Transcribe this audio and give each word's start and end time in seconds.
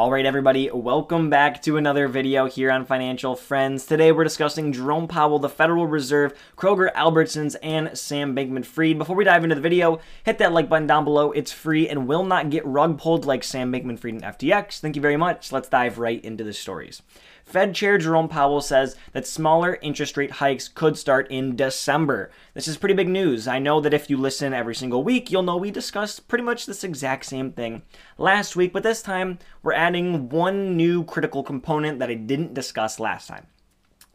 All 0.00 0.10
right, 0.10 0.24
everybody, 0.24 0.70
welcome 0.70 1.28
back 1.28 1.60
to 1.60 1.76
another 1.76 2.08
video 2.08 2.46
here 2.46 2.70
on 2.70 2.86
Financial 2.86 3.36
Friends. 3.36 3.84
Today 3.84 4.12
we're 4.12 4.24
discussing 4.24 4.72
Jerome 4.72 5.06
Powell, 5.06 5.38
the 5.38 5.50
Federal 5.50 5.86
Reserve, 5.86 6.32
Kroger 6.56 6.90
Albertsons, 6.94 7.54
and 7.62 7.98
Sam 7.98 8.34
Bankman 8.34 8.64
Fried. 8.64 8.96
Before 8.96 9.14
we 9.14 9.24
dive 9.24 9.44
into 9.44 9.56
the 9.56 9.60
video, 9.60 10.00
hit 10.24 10.38
that 10.38 10.54
like 10.54 10.70
button 10.70 10.86
down 10.86 11.04
below. 11.04 11.32
It's 11.32 11.52
free 11.52 11.86
and 11.86 12.08
will 12.08 12.24
not 12.24 12.48
get 12.48 12.64
rug 12.64 12.98
pulled 12.98 13.26
like 13.26 13.44
Sam 13.44 13.70
Bankman 13.70 13.98
Fried 13.98 14.14
and 14.14 14.22
FTX. 14.22 14.80
Thank 14.80 14.96
you 14.96 15.02
very 15.02 15.18
much. 15.18 15.52
Let's 15.52 15.68
dive 15.68 15.98
right 15.98 16.24
into 16.24 16.44
the 16.44 16.54
stories. 16.54 17.02
Fed 17.50 17.74
Chair 17.74 17.98
Jerome 17.98 18.28
Powell 18.28 18.60
says 18.60 18.94
that 19.12 19.26
smaller 19.26 19.76
interest 19.82 20.16
rate 20.16 20.30
hikes 20.30 20.68
could 20.68 20.96
start 20.96 21.28
in 21.32 21.56
December. 21.56 22.30
This 22.54 22.68
is 22.68 22.76
pretty 22.76 22.94
big 22.94 23.08
news. 23.08 23.48
I 23.48 23.58
know 23.58 23.80
that 23.80 23.92
if 23.92 24.08
you 24.08 24.16
listen 24.16 24.54
every 24.54 24.74
single 24.76 25.02
week, 25.02 25.32
you'll 25.32 25.42
know 25.42 25.56
we 25.56 25.72
discussed 25.72 26.28
pretty 26.28 26.44
much 26.44 26.66
this 26.66 26.84
exact 26.84 27.24
same 27.24 27.50
thing 27.50 27.82
last 28.18 28.54
week, 28.54 28.72
but 28.72 28.84
this 28.84 29.02
time 29.02 29.40
we're 29.64 29.72
adding 29.72 30.28
one 30.28 30.76
new 30.76 31.02
critical 31.02 31.42
component 31.42 31.98
that 31.98 32.08
I 32.08 32.14
didn't 32.14 32.54
discuss 32.54 33.00
last 33.00 33.26
time. 33.26 33.48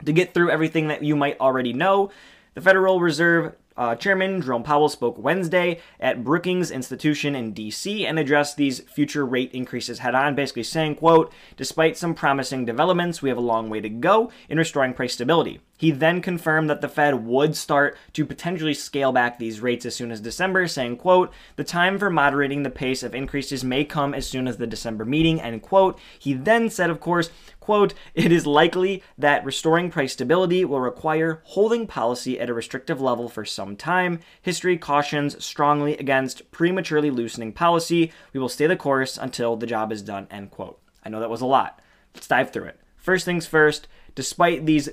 To 0.06 0.14
get 0.14 0.34
through 0.34 0.52
everything 0.52 0.88
that 0.88 1.04
you 1.04 1.18
might 1.18 1.38
already 1.42 1.74
know, 1.74 2.12
the 2.54 2.62
Federal 2.62 3.02
Reserve 3.02 3.54
uh, 3.78 3.96
Chairman 3.96 4.42
Jerome 4.42 4.64
Powell 4.64 4.90
spoke 4.90 5.18
Wednesday 5.18 5.80
at 6.00 6.24
Brookings 6.24 6.72
Institution 6.72 7.36
in 7.36 7.52
D.C. 7.54 8.06
and 8.06 8.18
addressed 8.18 8.58
these 8.58 8.80
future 8.82 9.26
rate 9.26 9.52
increases 9.52 10.00
head 10.00 10.16
on, 10.16 10.36
basically 10.36 10.64
saying, 10.64 10.96
quote, 10.96 11.34
despite 11.58 11.98
some 11.98 12.14
promising 12.14 12.66
developments, 12.66 13.22
we 13.22 13.30
have 13.30 13.38
a 13.38 13.42
long 13.42 13.70
way 13.70 13.82
to 13.82 13.90
go 13.90 14.32
in 14.50 14.58
restoring 14.58 14.94
price 14.94 15.14
stability. 15.14 15.60
He 15.78 15.92
then 15.92 16.22
confirmed 16.22 16.70
that 16.70 16.82
the 16.82 16.88
Fed 16.88 17.26
would 17.26 17.56
start 17.56 17.98
to 18.14 18.26
potentially 18.26 18.74
scale 18.74 19.12
back 19.12 19.38
these 19.38 19.60
rates 19.60 19.86
as 19.86 19.96
soon 19.96 20.12
as 20.12 20.22
December, 20.22 20.68
saying, 20.68 20.98
quote, 20.98 21.34
the 21.58 21.64
time 21.64 22.00
for 22.00 22.10
moderating 22.10 22.64
the 22.64 22.70
pace 22.70 23.04
of 23.04 23.14
increases 23.14 23.64
may 23.64 23.84
come 23.84 24.14
as 24.14 24.28
soon 24.28 24.48
as 24.48 24.58
the 24.58 24.68
December 24.68 25.04
meeting, 25.04 25.42
end 25.42 25.62
quote. 25.62 26.00
He 26.18 26.34
then 26.34 26.70
said, 26.70 26.90
of 26.90 27.00
course, 27.00 27.30
quote, 27.60 27.94
it 28.14 28.32
is 28.32 28.48
likely 28.48 29.04
that 29.18 29.44
restoring 29.44 29.92
price 29.92 30.14
stability 30.14 30.64
will 30.64 30.80
require 30.80 31.42
holding 31.44 31.88
policy 31.88 32.40
at 32.40 32.50
a 32.50 32.54
restrictive 32.54 33.02
level 33.02 33.28
for 33.28 33.44
some 33.44 33.76
time. 33.76 34.20
History 34.42 34.78
cautions 34.78 35.44
strongly 35.44 35.98
against 35.98 36.50
prematurely 36.52 37.12
loosening 37.12 37.52
policy. 37.52 38.14
We 38.32 38.40
will 38.40 38.50
stay 38.50 38.68
the 38.68 38.78
course 38.78 39.18
until 39.18 39.58
the 39.58 39.68
job 39.68 39.92
is 39.92 40.02
done, 40.02 40.28
end 40.32 40.52
quote. 40.52 40.80
I 41.04 41.10
know 41.10 41.20
that 41.20 41.30
was 41.30 41.42
a 41.42 41.46
lot. 41.46 41.82
Let's 42.14 42.28
dive 42.28 42.52
through 42.52 42.66
it. 42.66 42.80
First 42.96 43.26
things 43.26 43.46
first, 43.46 43.88
despite 44.16 44.66
these 44.66 44.90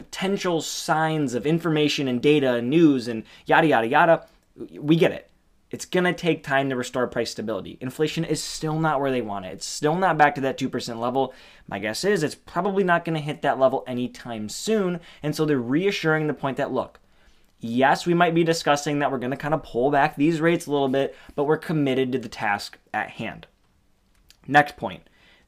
potential 0.00 0.62
signs 0.62 1.34
of 1.34 1.44
information 1.44 2.08
and 2.08 2.22
data 2.22 2.54
and 2.54 2.70
news 2.70 3.06
and 3.06 3.22
yada, 3.44 3.66
yada, 3.66 3.86
yada, 3.86 4.26
we 4.78 4.96
get 4.96 5.12
it. 5.12 5.30
It's 5.70 5.84
going 5.84 6.04
to 6.04 6.14
take 6.14 6.42
time 6.42 6.70
to 6.70 6.74
restore 6.74 7.06
price 7.06 7.32
stability. 7.32 7.76
Inflation 7.82 8.24
is 8.24 8.42
still 8.42 8.80
not 8.80 8.98
where 8.98 9.10
they 9.10 9.20
want 9.20 9.44
it. 9.44 9.52
It's 9.52 9.66
still 9.66 9.94
not 9.96 10.16
back 10.16 10.34
to 10.36 10.40
that 10.40 10.58
2% 10.58 10.98
level. 10.98 11.34
My 11.68 11.78
guess 11.78 12.02
is 12.02 12.22
it's 12.22 12.34
probably 12.34 12.82
not 12.82 13.04
going 13.04 13.14
to 13.14 13.20
hit 13.20 13.42
that 13.42 13.58
level 13.58 13.84
anytime 13.86 14.48
soon. 14.48 15.00
And 15.22 15.36
so 15.36 15.44
they're 15.44 15.58
reassuring 15.58 16.28
the 16.28 16.34
point 16.34 16.56
that, 16.56 16.72
look, 16.72 16.98
yes, 17.60 18.06
we 18.06 18.14
might 18.14 18.34
be 18.34 18.42
discussing 18.42 19.00
that 19.00 19.12
we're 19.12 19.18
going 19.18 19.32
to 19.32 19.36
kind 19.36 19.52
of 19.52 19.62
pull 19.62 19.90
back 19.90 20.16
these 20.16 20.40
rates 20.40 20.66
a 20.66 20.72
little 20.72 20.88
bit, 20.88 21.14
but 21.34 21.44
we're 21.44 21.58
committed 21.58 22.10
to 22.12 22.18
the 22.18 22.28
task 22.30 22.78
at 22.94 23.10
hand. 23.10 23.46
Next 24.48 24.78
point 24.78 25.02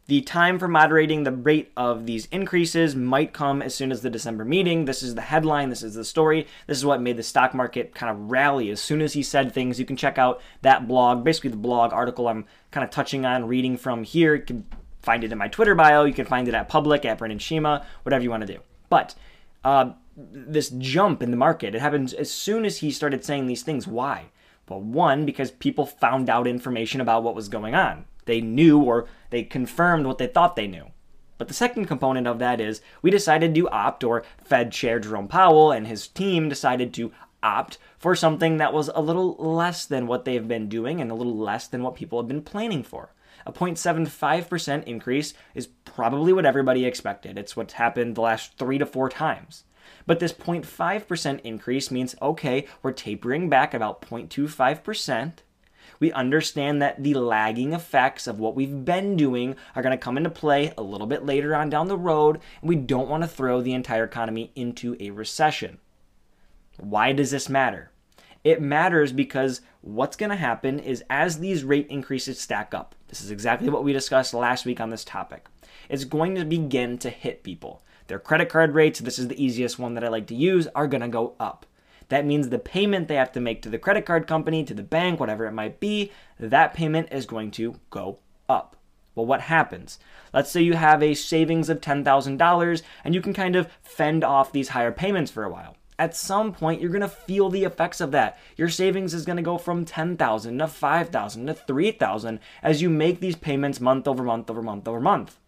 the 0.06 0.20
time 0.22 0.58
for 0.58 0.66
moderating 0.66 1.22
the 1.22 1.32
rate 1.32 1.70
of 1.76 2.06
these 2.06 2.26
increases 2.26 2.96
might 2.96 3.32
come 3.32 3.62
as 3.62 3.74
soon 3.74 3.92
as 3.92 4.02
the 4.02 4.10
December 4.10 4.44
meeting. 4.44 4.84
This 4.84 5.02
is 5.02 5.14
the 5.14 5.20
headline, 5.20 5.70
this 5.70 5.82
is 5.82 5.94
the 5.94 6.04
story. 6.04 6.46
This 6.66 6.78
is 6.78 6.84
what 6.84 7.00
made 7.00 7.16
the 7.16 7.22
stock 7.22 7.54
market 7.54 7.94
kind 7.94 8.10
of 8.10 8.30
rally 8.30 8.70
as 8.70 8.80
soon 8.80 9.00
as 9.00 9.12
he 9.12 9.22
said 9.22 9.52
things. 9.52 9.78
You 9.78 9.86
can 9.86 9.96
check 9.96 10.18
out 10.18 10.40
that 10.62 10.88
blog, 10.88 11.22
basically 11.22 11.50
the 11.50 11.56
blog 11.56 11.92
article 11.92 12.26
I'm 12.26 12.46
kind 12.72 12.82
of 12.82 12.90
touching 12.90 13.24
on, 13.24 13.46
reading 13.46 13.76
from 13.76 14.02
here. 14.02 14.34
You 14.34 14.42
can 14.42 14.66
find 15.02 15.22
it 15.22 15.30
in 15.30 15.38
my 15.38 15.48
Twitter 15.48 15.74
bio. 15.74 16.04
You 16.04 16.14
can 16.14 16.26
find 16.26 16.48
it 16.48 16.54
at 16.54 16.68
public, 16.68 17.04
at 17.04 17.18
Brendan 17.18 17.38
Shima, 17.38 17.86
whatever 18.02 18.24
you 18.24 18.30
want 18.30 18.44
to 18.44 18.52
do. 18.52 18.60
But 18.90 19.14
uh, 19.62 19.92
this 20.16 20.70
jump 20.70 21.22
in 21.22 21.30
the 21.30 21.36
market, 21.36 21.76
it 21.76 21.80
happens 21.80 22.12
as 22.12 22.30
soon 22.30 22.64
as 22.64 22.78
he 22.78 22.90
started 22.90 23.24
saying 23.24 23.46
these 23.46 23.62
things. 23.62 23.86
Why? 23.86 24.26
Well, 24.68 24.80
one, 24.80 25.26
because 25.26 25.50
people 25.52 25.86
found 25.86 26.28
out 26.28 26.46
information 26.46 27.00
about 27.00 27.22
what 27.22 27.34
was 27.36 27.48
going 27.48 27.74
on 27.74 28.06
they 28.24 28.40
knew 28.40 28.80
or 28.80 29.06
they 29.30 29.42
confirmed 29.42 30.06
what 30.06 30.18
they 30.18 30.26
thought 30.26 30.56
they 30.56 30.66
knew. 30.66 30.86
But 31.38 31.48
the 31.48 31.54
second 31.54 31.86
component 31.86 32.26
of 32.26 32.38
that 32.38 32.60
is 32.60 32.80
we 33.00 33.10
decided 33.10 33.54
to 33.54 33.68
opt, 33.70 34.04
or 34.04 34.22
Fed 34.44 34.70
Chair 34.70 35.00
Jerome 35.00 35.26
Powell 35.26 35.72
and 35.72 35.86
his 35.86 36.06
team 36.06 36.48
decided 36.48 36.94
to 36.94 37.12
opt 37.42 37.78
for 37.98 38.14
something 38.14 38.58
that 38.58 38.72
was 38.72 38.88
a 38.94 39.02
little 39.02 39.34
less 39.34 39.84
than 39.84 40.06
what 40.06 40.24
they've 40.24 40.46
been 40.46 40.68
doing 40.68 41.00
and 41.00 41.10
a 41.10 41.14
little 41.14 41.36
less 41.36 41.66
than 41.66 41.82
what 41.82 41.96
people 41.96 42.20
have 42.20 42.28
been 42.28 42.42
planning 42.42 42.82
for. 42.82 43.12
A 43.44 43.52
0.75% 43.52 44.84
increase 44.84 45.34
is 45.54 45.66
probably 45.84 46.32
what 46.32 46.46
everybody 46.46 46.84
expected. 46.84 47.36
It's 47.36 47.56
what's 47.56 47.74
happened 47.74 48.14
the 48.14 48.20
last 48.20 48.56
three 48.56 48.78
to 48.78 48.86
four 48.86 49.08
times. 49.08 49.64
But 50.06 50.20
this 50.20 50.32
0.5% 50.32 51.40
increase 51.40 51.90
means 51.90 52.14
okay, 52.22 52.66
we're 52.82 52.92
tapering 52.92 53.48
back 53.48 53.74
about 53.74 54.02
0.25% 54.02 55.32
we 56.02 56.10
understand 56.10 56.82
that 56.82 57.00
the 57.00 57.14
lagging 57.14 57.72
effects 57.72 58.26
of 58.26 58.40
what 58.40 58.56
we've 58.56 58.84
been 58.84 59.16
doing 59.16 59.54
are 59.76 59.82
going 59.82 59.96
to 59.96 60.04
come 60.04 60.16
into 60.16 60.28
play 60.28 60.74
a 60.76 60.82
little 60.82 61.06
bit 61.06 61.24
later 61.24 61.54
on 61.54 61.70
down 61.70 61.86
the 61.86 61.96
road, 61.96 62.40
and 62.60 62.68
we 62.68 62.74
don't 62.74 63.08
want 63.08 63.22
to 63.22 63.28
throw 63.28 63.62
the 63.62 63.72
entire 63.72 64.02
economy 64.02 64.50
into 64.56 64.96
a 64.98 65.10
recession. 65.10 65.78
Why 66.76 67.12
does 67.12 67.30
this 67.30 67.48
matter? 67.48 67.92
It 68.42 68.60
matters 68.60 69.12
because 69.12 69.60
what's 69.80 70.16
going 70.16 70.30
to 70.30 70.36
happen 70.36 70.80
is 70.80 71.04
as 71.08 71.38
these 71.38 71.62
rate 71.62 71.86
increases 71.88 72.40
stack 72.40 72.74
up, 72.74 72.96
this 73.06 73.20
is 73.20 73.30
exactly 73.30 73.68
what 73.68 73.84
we 73.84 73.92
discussed 73.92 74.34
last 74.34 74.66
week 74.66 74.80
on 74.80 74.90
this 74.90 75.04
topic, 75.04 75.46
it's 75.88 76.02
going 76.02 76.34
to 76.34 76.44
begin 76.44 76.98
to 76.98 77.10
hit 77.10 77.44
people. 77.44 77.80
Their 78.08 78.18
credit 78.18 78.48
card 78.48 78.74
rates, 78.74 78.98
this 78.98 79.20
is 79.20 79.28
the 79.28 79.40
easiest 79.40 79.78
one 79.78 79.94
that 79.94 80.02
I 80.02 80.08
like 80.08 80.26
to 80.26 80.34
use, 80.34 80.66
are 80.74 80.88
going 80.88 81.02
to 81.02 81.06
go 81.08 81.36
up. 81.38 81.64
That 82.12 82.26
means 82.26 82.50
the 82.50 82.58
payment 82.58 83.08
they 83.08 83.14
have 83.14 83.32
to 83.32 83.40
make 83.40 83.62
to 83.62 83.70
the 83.70 83.78
credit 83.78 84.04
card 84.04 84.26
company, 84.26 84.64
to 84.64 84.74
the 84.74 84.82
bank, 84.82 85.18
whatever 85.18 85.46
it 85.46 85.52
might 85.52 85.80
be, 85.80 86.12
that 86.38 86.74
payment 86.74 87.08
is 87.10 87.24
going 87.24 87.52
to 87.52 87.76
go 87.88 88.18
up. 88.50 88.76
Well, 89.14 89.24
what 89.24 89.40
happens? 89.40 89.98
Let's 90.30 90.50
say 90.50 90.60
you 90.60 90.74
have 90.74 91.02
a 91.02 91.14
savings 91.14 91.70
of 91.70 91.80
$10,000 91.80 92.82
and 93.02 93.14
you 93.14 93.22
can 93.22 93.32
kind 93.32 93.56
of 93.56 93.66
fend 93.80 94.24
off 94.24 94.52
these 94.52 94.68
higher 94.68 94.92
payments 94.92 95.30
for 95.30 95.44
a 95.44 95.50
while. 95.50 95.74
At 95.98 96.14
some 96.14 96.52
point, 96.52 96.82
you're 96.82 96.90
going 96.90 97.00
to 97.00 97.08
feel 97.08 97.48
the 97.48 97.64
effects 97.64 98.02
of 98.02 98.10
that. 98.10 98.38
Your 98.58 98.68
savings 98.68 99.14
is 99.14 99.24
going 99.24 99.38
to 99.38 99.42
go 99.42 99.56
from 99.56 99.86
10,000 99.86 100.58
to 100.58 100.68
5,000 100.68 101.46
to 101.46 101.54
3,000 101.54 102.40
as 102.62 102.82
you 102.82 102.90
make 102.90 103.20
these 103.20 103.36
payments 103.36 103.80
month 103.80 104.06
over 104.06 104.22
month 104.22 104.50
over 104.50 104.60
month 104.60 104.86
over 104.86 105.00
month. 105.00 105.38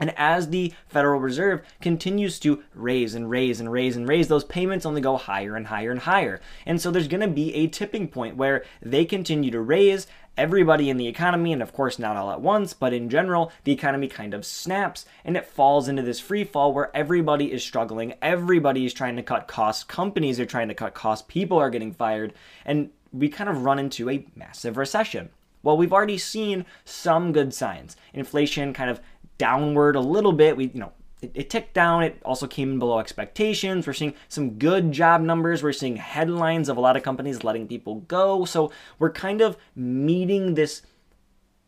And 0.00 0.14
as 0.16 0.48
the 0.48 0.72
Federal 0.86 1.20
Reserve 1.20 1.62
continues 1.80 2.38
to 2.40 2.62
raise 2.74 3.14
and 3.14 3.28
raise 3.28 3.60
and 3.60 3.70
raise 3.70 3.96
and 3.96 4.08
raise, 4.08 4.28
those 4.28 4.44
payments 4.44 4.86
only 4.86 5.00
go 5.00 5.16
higher 5.16 5.56
and 5.56 5.66
higher 5.66 5.90
and 5.90 6.00
higher. 6.00 6.40
And 6.64 6.80
so 6.80 6.90
there's 6.90 7.08
going 7.08 7.20
to 7.20 7.28
be 7.28 7.54
a 7.54 7.66
tipping 7.66 8.08
point 8.08 8.36
where 8.36 8.64
they 8.80 9.04
continue 9.04 9.50
to 9.50 9.60
raise. 9.60 10.06
Everybody 10.36 10.88
in 10.88 10.98
the 10.98 11.08
economy, 11.08 11.52
and 11.52 11.60
of 11.60 11.72
course 11.72 11.98
not 11.98 12.16
all 12.16 12.30
at 12.30 12.40
once, 12.40 12.72
but 12.72 12.92
in 12.92 13.10
general, 13.10 13.50
the 13.64 13.72
economy 13.72 14.06
kind 14.06 14.34
of 14.34 14.46
snaps 14.46 15.04
and 15.24 15.36
it 15.36 15.44
falls 15.44 15.88
into 15.88 16.02
this 16.02 16.20
free 16.20 16.44
fall 16.44 16.72
where 16.72 16.94
everybody 16.96 17.50
is 17.50 17.64
struggling. 17.64 18.14
Everybody 18.22 18.86
is 18.86 18.94
trying 18.94 19.16
to 19.16 19.22
cut 19.24 19.48
costs. 19.48 19.82
Companies 19.82 20.38
are 20.38 20.46
trying 20.46 20.68
to 20.68 20.74
cut 20.74 20.94
costs. 20.94 21.26
People 21.28 21.58
are 21.58 21.70
getting 21.70 21.92
fired. 21.92 22.34
And 22.64 22.90
we 23.12 23.28
kind 23.28 23.50
of 23.50 23.64
run 23.64 23.80
into 23.80 24.08
a 24.08 24.26
massive 24.36 24.76
recession. 24.76 25.30
Well, 25.62 25.76
we've 25.76 25.92
already 25.92 26.18
seen 26.18 26.66
some 26.84 27.32
good 27.32 27.52
signs. 27.52 27.96
Inflation 28.14 28.72
kind 28.72 28.90
of 28.90 29.00
downward 29.38 29.96
a 29.96 30.00
little 30.00 30.32
bit. 30.32 30.56
We, 30.56 30.66
you 30.66 30.80
know, 30.80 30.92
it, 31.22 31.32
it, 31.34 31.50
ticked 31.50 31.74
down. 31.74 32.02
It 32.02 32.20
also 32.24 32.46
came 32.46 32.72
in 32.72 32.78
below 32.78 32.98
expectations. 32.98 33.86
We're 33.86 33.92
seeing 33.92 34.14
some 34.28 34.58
good 34.58 34.92
job 34.92 35.20
numbers. 35.20 35.62
We're 35.62 35.72
seeing 35.72 35.96
headlines 35.96 36.68
of 36.68 36.76
a 36.76 36.80
lot 36.80 36.96
of 36.96 37.02
companies 37.02 37.44
letting 37.44 37.66
people 37.66 37.96
go. 38.00 38.44
So 38.44 38.70
we're 38.98 39.12
kind 39.12 39.40
of 39.40 39.56
meeting 39.74 40.54
this 40.54 40.82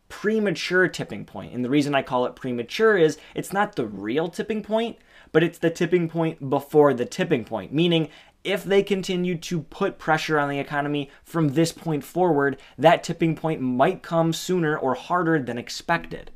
premature 0.09 0.87
tipping 0.87 1.25
point. 1.25 1.53
And 1.53 1.63
the 1.63 1.69
reason 1.69 1.95
I 1.95 2.01
call 2.01 2.25
it 2.25 2.35
premature 2.35 2.97
is 2.97 3.17
it's 3.33 3.53
not 3.53 3.75
the 3.75 3.87
real 3.87 4.27
tipping 4.27 4.61
point, 4.61 4.97
but 5.31 5.43
it's 5.43 5.57
the 5.57 5.69
tipping 5.69 6.09
point 6.09 6.49
before 6.49 6.93
the 6.93 7.05
tipping 7.05 7.45
point, 7.45 7.73
meaning 7.73 8.09
if 8.43 8.63
they 8.63 8.83
continue 8.83 9.37
to 9.37 9.61
put 9.61 9.99
pressure 9.99 10.39
on 10.39 10.49
the 10.49 10.59
economy 10.59 11.09
from 11.23 11.49
this 11.49 11.71
point 11.71 12.03
forward, 12.03 12.57
that 12.77 13.03
tipping 13.03 13.35
point 13.35 13.61
might 13.61 14.01
come 14.01 14.33
sooner 14.33 14.77
or 14.77 14.95
harder 14.95 15.41
than 15.41 15.57
expected. 15.57 16.31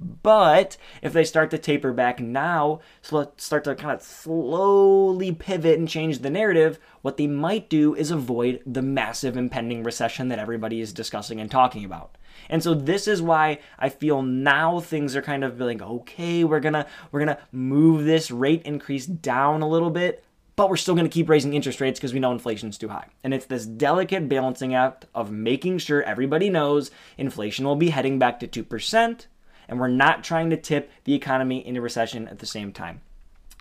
But 0.00 0.76
if 1.02 1.12
they 1.12 1.24
start 1.24 1.50
to 1.50 1.58
taper 1.58 1.92
back 1.92 2.20
now, 2.20 2.80
start 3.02 3.64
to 3.64 3.74
kind 3.74 3.92
of 3.92 4.02
slowly 4.02 5.32
pivot 5.32 5.78
and 5.78 5.88
change 5.88 6.18
the 6.18 6.30
narrative, 6.30 6.78
what 7.02 7.16
they 7.16 7.26
might 7.26 7.68
do 7.68 7.94
is 7.94 8.10
avoid 8.10 8.62
the 8.64 8.82
massive 8.82 9.36
impending 9.36 9.82
recession 9.82 10.28
that 10.28 10.38
everybody 10.38 10.80
is 10.80 10.92
discussing 10.92 11.40
and 11.40 11.50
talking 11.50 11.84
about. 11.84 12.16
And 12.48 12.62
so 12.62 12.74
this 12.74 13.06
is 13.06 13.20
why 13.20 13.58
I 13.78 13.90
feel 13.90 14.22
now 14.22 14.80
things 14.80 15.14
are 15.14 15.22
kind 15.22 15.44
of 15.44 15.60
like, 15.60 15.82
okay, 15.82 16.44
we're 16.44 16.60
gonna 16.60 16.86
we're 17.12 17.20
gonna 17.20 17.38
move 17.52 18.04
this 18.04 18.30
rate 18.30 18.62
increase 18.62 19.06
down 19.06 19.60
a 19.60 19.68
little 19.68 19.90
bit, 19.90 20.24
but 20.56 20.68
we're 20.68 20.76
still 20.76 20.94
going 20.94 21.06
to 21.06 21.10
keep 21.10 21.30
raising 21.30 21.54
interest 21.54 21.80
rates 21.80 21.98
because 21.98 22.12
we 22.12 22.20
know 22.20 22.32
inflation's 22.32 22.76
too 22.76 22.88
high. 22.88 23.06
And 23.24 23.32
it's 23.32 23.46
this 23.46 23.64
delicate 23.64 24.28
balancing 24.28 24.74
act 24.74 25.06
of 25.14 25.30
making 25.30 25.78
sure 25.78 26.02
everybody 26.02 26.50
knows 26.50 26.90
inflation 27.16 27.64
will 27.64 27.76
be 27.76 27.88
heading 27.88 28.18
back 28.18 28.40
to 28.40 28.46
2%, 28.46 29.26
and 29.70 29.80
we're 29.80 29.88
not 29.88 30.22
trying 30.22 30.50
to 30.50 30.56
tip 30.56 30.90
the 31.04 31.14
economy 31.14 31.66
into 31.66 31.80
recession 31.80 32.28
at 32.28 32.40
the 32.40 32.46
same 32.46 32.72
time 32.72 33.00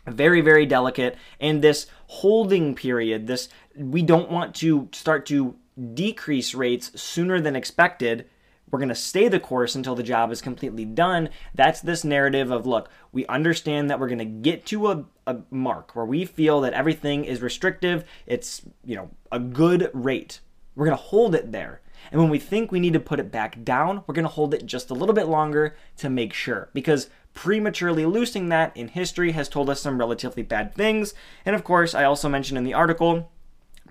very 0.08 0.42
very 0.42 0.66
delicate 0.66 1.16
and 1.40 1.62
this 1.62 1.86
holding 2.08 2.76
period 2.76 3.28
this 3.28 3.48
we 3.78 4.02
don't 4.02 4.30
want 4.30 4.54
to 4.56 4.90
start 4.92 5.26
to 5.26 5.56
decrease 5.94 6.54
rates 6.54 7.00
sooner 7.00 7.40
than 7.40 7.56
expected 7.56 8.26
we're 8.72 8.80
going 8.80 8.90
to 8.90 8.96
stay 8.96 9.28
the 9.28 9.40
course 9.40 9.76
until 9.76 9.96
the 9.96 10.04
job 10.04 10.32
is 10.32 10.42
completely 10.42 10.86
done. 10.86 11.30
That's 11.56 11.82
this 11.82 12.04
narrative 12.04 12.52
of 12.52 12.66
look, 12.66 12.90
we 13.12 13.26
understand 13.26 13.90
that 13.90 14.00
we're 14.00 14.08
going 14.08 14.20
to 14.20 14.26
get 14.26 14.66
to 14.68 14.92
a, 14.92 15.06
a 15.26 15.38
mark 15.50 15.96
where 15.96 16.06
we 16.06 16.26
feel 16.26 16.62
that 16.62 16.74
everything 16.74 17.26
is 17.26 17.42
restrictive, 17.42 18.06
it's, 18.28 18.62
you 18.86 18.96
know, 18.96 19.10
a 19.32 19.40
good 19.40 19.90
rate. 19.94 20.40
We're 20.76 20.86
going 20.86 20.98
to 20.98 21.04
hold 21.04 21.36
it 21.36 21.52
there. 21.52 21.82
And 22.12 22.19
when 22.19 22.30
we 22.30 22.40
think 22.40 22.72
we 22.72 22.80
need 22.80 22.94
to 22.94 23.00
put 23.00 23.19
it 23.19 23.31
back 23.31 23.63
down, 23.63 24.04
we're 24.06 24.16
going 24.16 24.24
to 24.24 24.30
hold 24.30 24.54
it 24.54 24.66
just 24.66 24.90
a 24.90 24.94
little 24.94 25.16
bit 25.16 25.28
longer 25.28 25.75
to 25.98 26.10
make 26.10 26.34
sure 26.34 26.69
because 26.74 27.10
prematurely 27.34 28.06
loosening 28.06 28.50
that 28.50 28.75
in 28.75 28.90
history 28.90 29.31
has 29.31 29.48
told 29.48 29.69
us 29.69 29.81
some 29.81 30.00
relatively 30.00 30.44
bad 30.44 30.74
things. 30.74 31.13
And 31.46 31.56
of 31.56 31.63
course, 31.63 31.94
I 31.94 32.04
also 32.04 32.28
mentioned 32.28 32.57
in 32.57 32.63
the 32.63 32.74
article 32.74 33.30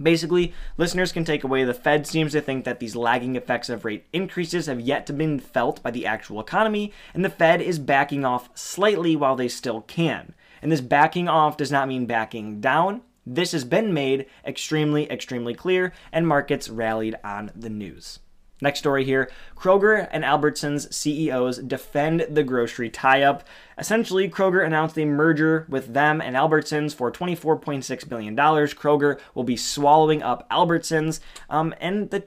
Basically, 0.01 0.55
listeners 0.77 1.13
can 1.13 1.25
take 1.25 1.45
away 1.45 1.65
the 1.65 1.75
Fed 1.75 2.07
seems 2.07 2.33
to 2.33 2.41
think 2.41 2.65
that 2.65 2.79
these 2.79 2.95
lagging 2.95 3.37
effects 3.37 3.69
of 3.69 3.85
rate 3.85 4.07
increases 4.13 4.67
have 4.67 4.81
yet 4.81 5.07
to 5.07 5.13
be 5.13 5.39
felt 5.39 5.83
by 5.83 5.91
the 5.91 6.07
actual 6.07 6.41
economy, 6.41 6.93
and 7.13 7.25
the 7.25 7.31
Fed 7.31 7.61
is 7.61 7.79
backing 7.79 8.25
off 8.25 8.49
slightly 8.55 9.17
while 9.17 9.37
they 9.37 9.49
still 9.49 9.83
can. 9.83 10.35
And 10.63 10.71
this 10.71 10.81
backing 10.81 11.29
off 11.29 11.57
does 11.57 11.73
not 11.73 11.89
mean 11.89 12.07
backing 12.07 12.61
down. 12.61 13.03
This 13.31 13.53
has 13.53 13.65
been 13.65 13.93
made 13.93 14.25
extremely, 14.43 15.11
extremely 15.11 15.53
clear, 15.53 15.93
and 16.11 16.27
markets 16.27 16.71
rallied 16.71 17.17
on 17.23 17.51
the 17.55 17.69
news. 17.69 18.21
Next 18.63 18.79
story 18.79 19.05
here 19.05 19.31
Kroger 19.55 20.09
and 20.11 20.25
Albertsons 20.25 20.93
CEOs 20.93 21.59
defend 21.59 22.27
the 22.31 22.43
grocery 22.43 22.89
tie 22.89 23.23
up. 23.23 23.45
Essentially, 23.77 24.31
Kroger 24.31 24.65
announced 24.65 24.99
a 24.99 25.05
merger 25.05 25.67
with 25.69 25.93
them 25.93 26.23
and 26.23 26.37
Albertsons 26.37 26.95
for 26.95 27.13
$24.6 27.13 28.09
billion. 28.09 28.35
Kroger 28.35 29.21
will 29.35 29.45
be 29.45 29.59
swallowing 29.59 30.23
up 30.23 30.49
Albertsons, 30.51 31.21
um, 31.51 31.75
and 31.81 32.09
the 32.11 32.25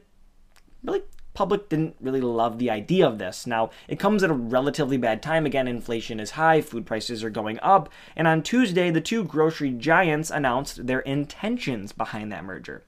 really 0.83 1.01
public 1.33 1.69
didn't 1.69 1.95
really 1.99 2.21
love 2.21 2.59
the 2.59 2.69
idea 2.69 3.07
of 3.07 3.17
this. 3.17 3.47
Now, 3.47 3.69
it 3.87 3.99
comes 3.99 4.23
at 4.23 4.29
a 4.29 4.33
relatively 4.33 4.97
bad 4.97 5.21
time. 5.23 5.45
Again, 5.45 5.67
inflation 5.67 6.19
is 6.19 6.31
high, 6.31 6.61
food 6.61 6.85
prices 6.85 7.23
are 7.23 7.29
going 7.29 7.59
up, 7.61 7.89
and 8.15 8.27
on 8.27 8.43
Tuesday, 8.43 8.91
the 8.91 9.01
two 9.01 9.23
grocery 9.23 9.71
giants 9.71 10.29
announced 10.29 10.87
their 10.87 10.99
intentions 11.01 11.91
behind 11.91 12.31
that 12.31 12.43
merger. 12.43 12.83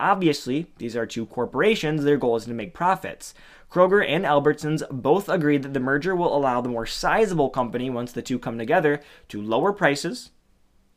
Obviously, 0.00 0.66
these 0.78 0.96
are 0.96 1.06
two 1.06 1.26
corporations, 1.26 2.02
their 2.02 2.16
goal 2.16 2.36
is 2.36 2.44
to 2.46 2.52
make 2.52 2.74
profits. 2.74 3.32
Kroger 3.70 4.04
and 4.06 4.24
Albertsons 4.24 4.82
both 4.90 5.28
agreed 5.28 5.62
that 5.62 5.72
the 5.72 5.80
merger 5.80 6.14
will 6.14 6.36
allow 6.36 6.60
the 6.60 6.68
more 6.68 6.86
sizable 6.86 7.50
company, 7.50 7.90
once 7.90 8.12
the 8.12 8.22
two 8.22 8.38
come 8.38 8.58
together, 8.58 9.00
to 9.28 9.40
lower 9.40 9.72
prices, 9.72 10.30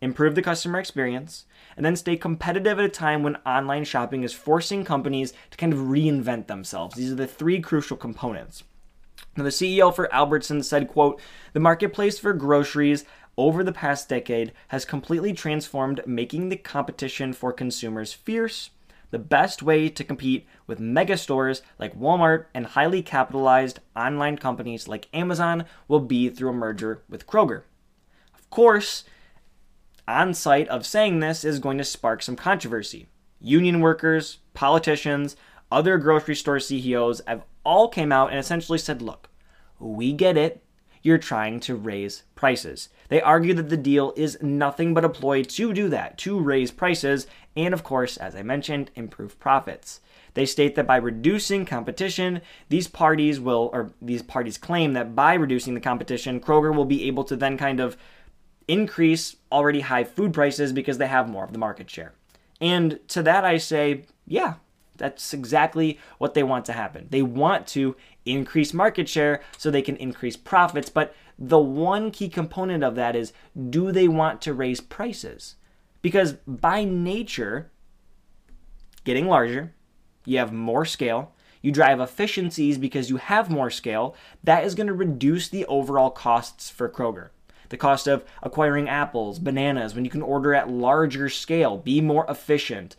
improve 0.02 0.36
the 0.36 0.42
customer 0.42 0.80
experience, 0.80 1.46
and 1.78 1.86
then 1.86 1.96
stay 1.96 2.18
competitive 2.18 2.80
at 2.80 2.86
a 2.86 2.90
time 2.90 3.24
when 3.24 3.38
online 3.38 3.86
shopping 3.86 4.24
is 4.24 4.34
forcing 4.34 4.84
companies 4.84 5.32
to 5.52 5.58
kind 5.58 5.72
of 5.72 5.80
reinvent 5.80 6.48
themselves. 6.48 6.96
These 6.96 7.12
are 7.12 7.16
the 7.16 7.28
three 7.28 7.62
crucial 7.62 7.96
components. 7.96 8.64
Now, 9.38 9.44
the 9.44 9.50
CEO 9.50 9.94
for 9.96 10.14
Albertson 10.14 10.64
said, 10.64 10.88
quote, 10.88 11.22
the 11.54 11.60
marketplace 11.60 12.18
for 12.18 12.34
groceries 12.34 13.06
over 13.38 13.64
the 13.64 13.72
past 13.72 14.10
decade 14.10 14.52
has 14.70 14.84
completely 14.84 15.32
transformed, 15.32 16.02
making 16.08 16.50
the 16.50 16.58
competition 16.58 17.34
for 17.34 17.54
consumers 17.54 18.12
fierce, 18.12 18.72
the 19.12 19.20
best 19.20 19.62
way 19.62 19.90
to 19.90 20.04
compete 20.04 20.48
with 20.66 20.80
mega 20.80 21.16
stores 21.16 21.62
like 21.78 21.98
Walmart 21.98 22.46
and 22.54 22.66
highly 22.66 23.04
capitalized 23.04 23.80
online 23.96 24.38
companies 24.38 24.88
like 24.88 25.08
Amazon 25.14 25.66
will 25.88 26.00
be 26.00 26.30
through 26.30 26.50
a 26.50 26.54
merger 26.54 27.04
with 27.08 27.28
Kroger. 27.28 27.62
Of 28.34 28.50
course, 28.50 29.04
on 30.08 30.34
site 30.34 30.68
of 30.70 30.86
saying 30.86 31.20
this 31.20 31.44
is 31.44 31.60
going 31.60 31.78
to 31.78 31.84
spark 31.84 32.22
some 32.22 32.36
controversy. 32.36 33.08
Union 33.40 33.82
workers, 33.82 34.40
politicians, 34.54 35.36
other 35.72 35.98
grocery 35.98 36.36
store 36.36 36.60
CEOs 36.60 37.22
have 37.28 37.44
all 37.64 37.90
came 37.90 38.12
out 38.12 38.30
and 38.30 38.40
essentially 38.40 38.78
said, 38.78 39.02
"Look, 39.02 39.30
we 39.80 40.14
get 40.14 40.38
it 40.38 40.64
you're 41.08 41.18
trying 41.18 41.58
to 41.58 41.74
raise 41.74 42.24
prices. 42.36 42.90
They 43.08 43.22
argue 43.22 43.54
that 43.54 43.70
the 43.70 43.78
deal 43.78 44.14
is 44.18 44.42
nothing 44.42 44.94
but 44.94 45.06
a 45.06 45.10
ploy 45.10 45.44
to 45.44 45.74
do 45.74 45.88
that, 45.90 46.18
to 46.20 46.38
raise 46.38 46.70
prices, 46.70 47.28
and 47.56 47.74
of 47.74 47.82
course, 47.82 48.18
as 48.18 48.36
I 48.36 48.44
mentioned, 48.44 48.92
improve 48.94 49.40
profits. 49.40 50.02
They 50.34 50.46
state 50.46 50.76
that 50.76 50.86
by 50.86 50.98
reducing 50.98 51.66
competition, 51.66 52.42
these 52.68 52.90
parties 52.90 53.40
will, 53.40 53.70
or 53.72 53.94
these 54.02 54.22
parties 54.22 54.58
claim 54.58 54.94
that 54.94 55.16
by 55.16 55.34
reducing 55.34 55.74
the 55.74 55.80
competition, 55.80 56.42
Kroger 56.42 56.76
will 56.76 56.86
be 56.86 57.08
able 57.08 57.24
to 57.24 57.38
then 57.38 57.58
kind 57.58 57.80
of 57.80 57.96
increase 58.68 59.36
already 59.52 59.82
high 59.82 60.04
food 60.04 60.34
prices 60.34 60.74
because 60.74 60.98
they 60.98 61.08
have 61.08 61.30
more 61.30 61.44
of 61.44 61.54
the 61.54 61.60
market 61.60 61.90
share. 61.90 62.14
And 62.60 63.00
to 63.10 63.24
that 63.24 63.46
I 63.46 63.58
say, 63.58 64.06
yeah, 64.26 64.56
that's 64.98 65.34
exactly 65.34 66.00
what 66.18 66.34
they 66.34 66.44
want 66.44 66.66
to 66.66 66.74
happen. 66.74 67.08
They 67.10 67.22
want 67.22 67.68
to 67.68 67.96
increase 68.26 68.74
market 68.74 69.08
share 69.08 69.42
so 69.58 69.70
they 69.70 69.82
can 69.82 69.96
increase 69.98 70.36
profits. 70.36 70.90
But 70.90 71.16
the 71.38 71.60
one 71.60 72.12
key 72.12 72.30
component 72.30 72.84
of 72.84 72.96
that 72.96 73.16
is 73.16 73.32
do 73.70 73.92
they 73.92 74.08
want 74.08 74.42
to 74.42 74.54
raise 74.54 74.82
prices? 74.82 75.56
Because 76.02 76.34
by 76.46 76.84
nature, 76.84 77.72
getting 79.04 79.28
larger, 79.28 79.74
you 80.26 80.38
have 80.40 80.52
more 80.52 80.86
scale, 80.86 81.34
you 81.62 81.72
drive 81.72 82.00
efficiencies 82.00 82.78
because 82.78 83.10
you 83.10 83.18
have 83.18 83.50
more 83.50 83.70
scale, 83.70 84.16
that 84.44 84.64
is 84.64 84.76
going 84.76 84.88
to 84.88 84.94
reduce 84.94 85.48
the 85.48 85.66
overall 85.66 86.10
costs 86.10 86.70
for 86.70 86.90
Kroger. 86.90 87.30
The 87.70 87.78
cost 87.78 88.08
of 88.08 88.24
acquiring 88.42 88.88
apples, 88.88 89.40
bananas, 89.40 89.94
when 89.94 90.06
you 90.06 90.12
can 90.12 90.22
order 90.22 90.54
at 90.54 90.70
larger 90.70 91.30
scale, 91.30 91.78
be 91.78 92.02
more 92.02 92.26
efficient, 92.30 92.96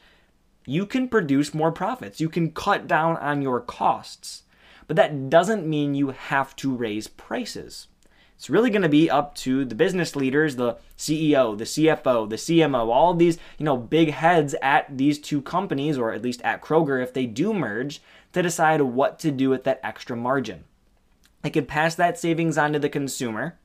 you 0.67 0.85
can 0.85 1.09
produce 1.09 1.55
more 1.55 1.73
profits. 1.73 2.21
You 2.21 2.29
can 2.29 2.51
cut 2.51 2.87
down 2.87 3.17
on 3.17 3.41
your 3.41 3.61
costs. 3.61 4.43
But 4.87 4.97
that 4.97 5.31
doesn't 5.31 5.67
mean 5.67 5.95
you 5.95 6.11
have 6.11 6.55
to 6.57 6.75
raise 6.75 7.09
prices. 7.09 7.89
It's 8.37 8.49
really 8.49 8.71
going 8.71 8.83
to 8.83 8.89
be 8.89 9.11
up 9.11 9.35
to 9.37 9.65
the 9.65 9.75
business 9.75 10.15
leaders, 10.15 10.57
the 10.57 10.77
CEO, 10.97 11.59
the 11.59 11.65
CFO, 11.65 12.29
the 12.29 12.37
CMO, 12.37 12.89
all 12.89 13.13
these, 13.13 13.37
you 13.59 13.65
know, 13.65 13.77
big 13.77 14.11
heads 14.11 14.55
at 14.63 14.97
these 14.97 15.19
two 15.19 15.43
companies 15.43 15.99
or 15.99 16.13
at 16.13 16.23
least 16.23 16.41
at 16.43 16.63
Kroger 16.63 17.03
if 17.03 17.13
they 17.13 17.27
do 17.27 17.53
merge 17.53 18.01
to 18.33 18.43
decide 18.43 18.81
what 18.81 19.19
to 19.21 19.33
do 19.33 19.51
with 19.51 19.65
that 19.65 19.81
extra 19.83 20.17
margin. 20.17 20.65
They 21.43 21.51
could 21.51 21.67
pass 21.67 21.95
that 21.97 22.19
savings 22.19 22.57
on 22.57 22.73
to 22.75 22.79
the 22.79 22.89
consumer 22.89 23.59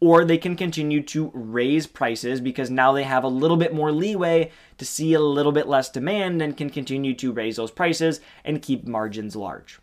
or 0.00 0.24
they 0.24 0.38
can 0.38 0.56
continue 0.56 1.02
to 1.02 1.30
raise 1.34 1.86
prices 1.86 2.40
because 2.40 2.70
now 2.70 2.92
they 2.92 3.04
have 3.04 3.22
a 3.22 3.28
little 3.28 3.58
bit 3.58 3.74
more 3.74 3.92
leeway 3.92 4.50
to 4.78 4.84
see 4.84 5.12
a 5.12 5.20
little 5.20 5.52
bit 5.52 5.68
less 5.68 5.90
demand 5.90 6.40
and 6.40 6.56
can 6.56 6.70
continue 6.70 7.14
to 7.14 7.32
raise 7.32 7.56
those 7.56 7.70
prices 7.70 8.20
and 8.44 8.62
keep 8.62 8.86
margins 8.86 9.36
large. 9.36 9.78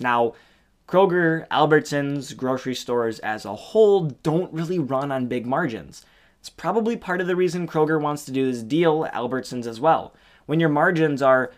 Now, 0.00 0.34
Kroger, 0.88 1.46
Albertsons, 1.48 2.34
grocery 2.34 2.74
stores 2.74 3.18
as 3.18 3.44
a 3.44 3.54
whole 3.54 4.06
don't 4.22 4.52
really 4.54 4.78
run 4.78 5.12
on 5.12 5.26
big 5.26 5.44
margins. 5.44 6.02
It's 6.40 6.48
probably 6.48 6.96
part 6.96 7.20
of 7.20 7.26
the 7.26 7.36
reason 7.36 7.66
Kroger 7.66 8.00
wants 8.00 8.24
to 8.24 8.32
do 8.32 8.50
this 8.50 8.62
deal, 8.62 9.04
Albertsons 9.12 9.66
as 9.66 9.80
well. 9.80 10.14
When 10.46 10.60
your 10.60 10.70
margins 10.70 11.20
are 11.20 11.52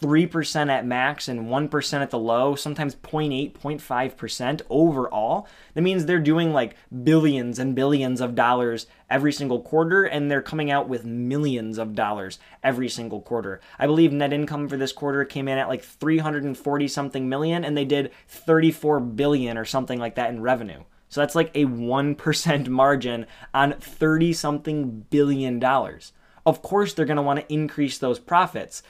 3% 0.00 0.70
at 0.70 0.86
max 0.86 1.28
and 1.28 1.46
1% 1.46 2.00
at 2.00 2.10
the 2.10 2.18
low, 2.18 2.54
sometimes 2.54 2.94
0.8, 2.94 3.52
0.5% 3.58 4.62
overall. 4.68 5.48
That 5.74 5.82
means 5.82 6.06
they're 6.06 6.18
doing 6.18 6.52
like 6.52 6.76
billions 7.04 7.58
and 7.58 7.74
billions 7.74 8.20
of 8.20 8.34
dollars 8.34 8.86
every 9.08 9.32
single 9.32 9.60
quarter, 9.60 10.04
and 10.04 10.30
they're 10.30 10.42
coming 10.42 10.70
out 10.70 10.88
with 10.88 11.04
millions 11.04 11.78
of 11.78 11.94
dollars 11.94 12.38
every 12.62 12.88
single 12.88 13.20
quarter. 13.20 13.60
I 13.78 13.86
believe 13.86 14.12
net 14.12 14.32
income 14.32 14.68
for 14.68 14.76
this 14.76 14.92
quarter 14.92 15.24
came 15.24 15.48
in 15.48 15.58
at 15.58 15.68
like 15.68 15.82
340 15.82 16.88
something 16.88 17.28
million, 17.28 17.64
and 17.64 17.76
they 17.76 17.84
did 17.84 18.12
34 18.28 19.00
billion 19.00 19.56
or 19.56 19.64
something 19.64 19.98
like 19.98 20.14
that 20.16 20.30
in 20.30 20.42
revenue. 20.42 20.82
So 21.08 21.20
that's 21.20 21.34
like 21.34 21.50
a 21.54 21.64
1% 21.64 22.68
margin 22.68 23.26
on 23.54 23.74
30 23.80 24.32
something 24.32 25.06
billion 25.10 25.58
dollars. 25.58 26.12
Of 26.44 26.62
course, 26.62 26.92
they're 26.92 27.06
going 27.06 27.16
to 27.16 27.22
want 27.22 27.40
to 27.40 27.52
increase 27.52 27.98
those 27.98 28.20
profits 28.20 28.82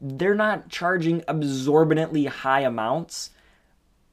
they're 0.00 0.34
not 0.34 0.68
charging 0.68 1.22
exorbitantly 1.28 2.26
high 2.26 2.60
amounts. 2.60 3.30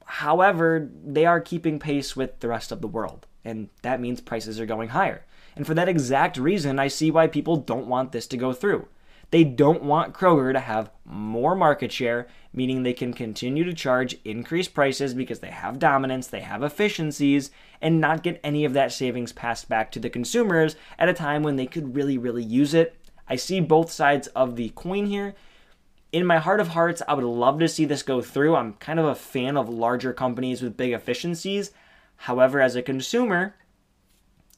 However, 0.05 0.89
they 1.05 1.25
are 1.25 1.39
keeping 1.39 1.79
pace 1.79 2.15
with 2.15 2.39
the 2.39 2.47
rest 2.47 2.71
of 2.71 2.81
the 2.81 2.87
world, 2.87 3.25
and 3.43 3.69
that 3.81 4.01
means 4.01 4.21
prices 4.21 4.59
are 4.59 4.65
going 4.65 4.89
higher. 4.89 5.25
And 5.55 5.65
for 5.65 5.73
that 5.73 5.89
exact 5.89 6.37
reason, 6.37 6.77
I 6.77 6.87
see 6.87 7.09
why 7.09 7.27
people 7.27 7.57
don't 7.57 7.87
want 7.87 8.11
this 8.11 8.27
to 8.27 8.37
go 8.37 8.53
through. 8.53 8.87
They 9.31 9.43
don't 9.43 9.83
want 9.83 10.13
Kroger 10.13 10.53
to 10.53 10.59
have 10.59 10.91
more 11.03 11.55
market 11.55 11.91
share, 11.91 12.27
meaning 12.53 12.83
they 12.83 12.93
can 12.93 13.13
continue 13.13 13.65
to 13.65 13.73
charge 13.73 14.17
increased 14.23 14.73
prices 14.73 15.13
because 15.13 15.39
they 15.39 15.49
have 15.49 15.79
dominance, 15.79 16.27
they 16.27 16.39
have 16.41 16.63
efficiencies, 16.63 17.51
and 17.81 17.99
not 17.99 18.23
get 18.23 18.39
any 18.43 18.63
of 18.63 18.73
that 18.73 18.93
savings 18.93 19.33
passed 19.33 19.67
back 19.67 19.91
to 19.91 19.99
the 19.99 20.09
consumers 20.09 20.77
at 20.97 21.09
a 21.09 21.13
time 21.13 21.43
when 21.43 21.57
they 21.57 21.65
could 21.65 21.95
really, 21.95 22.17
really 22.17 22.43
use 22.43 22.73
it. 22.73 22.95
I 23.27 23.35
see 23.35 23.59
both 23.59 23.91
sides 23.91 24.27
of 24.27 24.55
the 24.55 24.69
coin 24.69 25.07
here, 25.07 25.35
in 26.17 26.25
my 26.25 26.39
heart 26.39 26.59
of 26.59 26.69
hearts, 26.69 27.01
I 27.07 27.13
would 27.13 27.23
love 27.23 27.59
to 27.59 27.67
see 27.67 27.85
this 27.85 28.01
go 28.01 28.21
through. 28.21 28.55
I'm 28.55 28.73
kind 28.73 28.99
of 28.99 29.05
a 29.05 29.15
fan 29.15 29.55
of 29.55 29.69
larger 29.69 30.13
companies 30.13 30.61
with 30.61 30.75
big 30.75 30.91
efficiencies. 30.91 31.71
However, 32.15 32.59
as 32.59 32.75
a 32.75 32.81
consumer, 32.81 33.55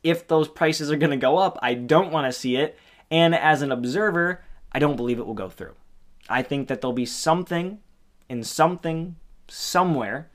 if 0.03 0.27
those 0.27 0.47
prices 0.47 0.89
are 0.89 0.95
going 0.95 1.11
to 1.11 1.17
go 1.17 1.37
up, 1.37 1.59
I 1.61 1.73
don't 1.73 2.11
want 2.11 2.27
to 2.27 2.39
see 2.39 2.55
it. 2.55 2.77
And 3.11 3.35
as 3.35 3.61
an 3.61 3.73
observer, 3.73 4.41
I 4.71 4.79
don't 4.79 4.95
believe 4.95 5.19
it 5.19 5.27
will 5.27 5.33
go 5.33 5.49
through. 5.49 5.75
I 6.29 6.43
think 6.43 6.67
that 6.69 6.79
there'll 6.79 6.93
be 6.93 7.05
something 7.05 7.79
in 8.29 8.43
something 8.43 9.17
somewhere, 9.49 10.29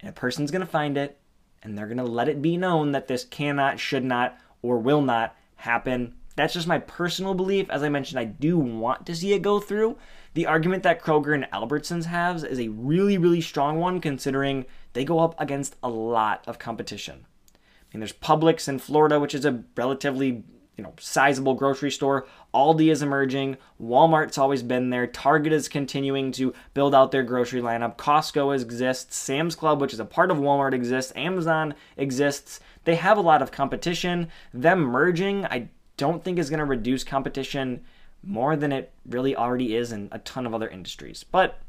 and 0.00 0.10
a 0.10 0.12
person's 0.12 0.50
going 0.50 0.60
to 0.60 0.66
find 0.66 0.96
it, 0.96 1.18
and 1.62 1.76
they're 1.76 1.86
going 1.86 1.96
to 1.96 2.04
let 2.04 2.28
it 2.28 2.42
be 2.42 2.56
known 2.56 2.92
that 2.92 3.08
this 3.08 3.24
cannot, 3.24 3.80
should 3.80 4.04
not, 4.04 4.38
or 4.60 4.78
will 4.78 5.02
not 5.02 5.34
happen. 5.56 6.14
That's 6.36 6.54
just 6.54 6.66
my 6.66 6.78
personal 6.78 7.34
belief. 7.34 7.68
As 7.70 7.82
I 7.82 7.88
mentioned, 7.88 8.18
I 8.18 8.24
do 8.24 8.58
want 8.58 9.06
to 9.06 9.14
see 9.14 9.32
it 9.32 9.42
go 9.42 9.60
through. 9.60 9.96
The 10.34 10.46
argument 10.46 10.82
that 10.84 11.02
Kroger 11.02 11.34
and 11.34 11.46
Albertsons 11.52 12.06
has 12.06 12.42
is 12.42 12.58
a 12.58 12.68
really, 12.68 13.18
really 13.18 13.40
strong 13.40 13.78
one 13.78 14.00
considering 14.00 14.64
they 14.94 15.04
go 15.04 15.18
up 15.18 15.34
against 15.38 15.76
a 15.82 15.88
lot 15.88 16.42
of 16.46 16.58
competition. 16.58 17.26
I 17.54 17.58
mean, 17.92 18.00
there's 18.00 18.12
Publix 18.12 18.68
in 18.68 18.78
Florida, 18.78 19.20
which 19.20 19.34
is 19.34 19.44
a 19.44 19.62
relatively 19.76 20.44
you 20.76 20.82
know 20.82 20.94
sizable 20.98 21.54
grocery 21.54 21.90
store. 21.90 22.26
Aldi 22.54 22.90
is 22.90 23.02
emerging. 23.02 23.58
Walmart's 23.80 24.38
always 24.38 24.62
been 24.62 24.90
there. 24.90 25.06
Target 25.06 25.52
is 25.52 25.68
continuing 25.68 26.32
to 26.32 26.54
build 26.74 26.94
out 26.94 27.12
their 27.12 27.22
grocery 27.22 27.60
lineup. 27.60 27.96
Costco 27.96 28.54
exists. 28.58 29.16
Sam's 29.16 29.54
Club, 29.54 29.80
which 29.80 29.92
is 29.92 30.00
a 30.00 30.04
part 30.04 30.30
of 30.30 30.38
Walmart, 30.38 30.72
exists. 30.72 31.12
Amazon 31.14 31.74
exists. 31.96 32.60
They 32.84 32.96
have 32.96 33.18
a 33.18 33.22
lot 33.22 33.42
of 33.42 33.52
competition. 33.52 34.28
Them 34.54 34.80
merging, 34.80 35.44
I 35.46 35.68
don't 36.02 36.24
think 36.24 36.36
is 36.36 36.50
going 36.50 36.58
to 36.58 36.64
reduce 36.64 37.04
competition 37.04 37.84
more 38.24 38.56
than 38.56 38.72
it 38.72 38.92
really 39.06 39.36
already 39.36 39.76
is 39.76 39.92
in 39.92 40.08
a 40.10 40.18
ton 40.18 40.46
of 40.46 40.52
other 40.52 40.68
industries. 40.68 41.22
But 41.22 41.60